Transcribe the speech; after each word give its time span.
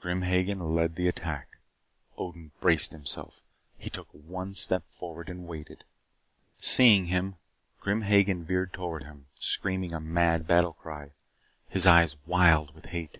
Grim 0.00 0.22
Hagen 0.22 0.60
led 0.60 0.94
the 0.94 1.08
attack. 1.08 1.56
Odin 2.16 2.52
braced 2.60 2.92
himself. 2.92 3.40
He 3.76 3.90
took 3.90 4.06
one 4.12 4.54
step 4.54 4.86
forward 4.86 5.28
and 5.28 5.48
waited. 5.48 5.82
Seeing 6.60 7.06
him, 7.06 7.34
Grim 7.80 8.02
Hagen 8.02 8.44
veered 8.44 8.72
toward 8.72 9.02
him, 9.02 9.26
screaming 9.40 9.92
a 9.92 9.98
mad 9.98 10.46
battle 10.46 10.74
cry 10.74 11.10
his 11.68 11.84
eyes 11.84 12.14
wild 12.26 12.76
with 12.76 12.86
hate. 12.86 13.18